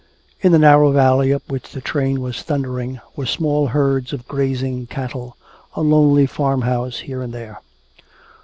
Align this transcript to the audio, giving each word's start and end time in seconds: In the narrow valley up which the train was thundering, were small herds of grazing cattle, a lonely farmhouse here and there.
In 0.39 0.51
the 0.51 0.57
narrow 0.57 0.91
valley 0.91 1.31
up 1.31 1.43
which 1.47 1.73
the 1.73 1.79
train 1.79 2.21
was 2.21 2.41
thundering, 2.41 2.99
were 3.15 3.27
small 3.27 3.67
herds 3.67 4.13
of 4.13 4.27
grazing 4.27 4.87
cattle, 4.87 5.37
a 5.75 5.81
lonely 5.81 6.25
farmhouse 6.25 6.97
here 7.01 7.21
and 7.21 7.31
there. 7.31 7.61